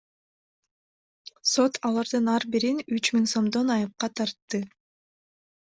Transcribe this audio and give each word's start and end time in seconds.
Сот 1.49 1.77
алардын 1.91 2.33
ар 2.37 2.47
бирин 2.57 2.81
үч 2.97 3.13
миң 3.19 3.29
сомдон 3.35 3.73
айыпка 3.77 4.13
тартты. 4.19 4.67